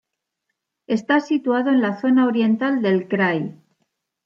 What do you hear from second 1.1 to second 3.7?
situado en la zona oriental del krai.